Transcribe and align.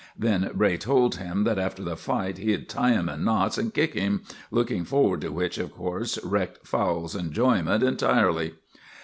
Then 0.17 0.49
Bray 0.55 0.77
told 0.77 1.17
him 1.17 1.43
that 1.43 1.59
after 1.59 1.83
the 1.83 1.95
fight 1.95 2.39
he'd 2.39 2.67
tie 2.67 2.93
him 2.93 3.07
in 3.07 3.23
knots 3.23 3.59
and 3.59 3.71
kick 3.71 3.93
him, 3.93 4.23
looking 4.49 4.83
forward 4.83 5.21
to 5.21 5.31
which, 5.31 5.59
of 5.59 5.75
course, 5.75 6.17
wrecked 6.23 6.65
Fowle's 6.65 7.15
enjoyment 7.15 7.83
entirely. 7.83 8.55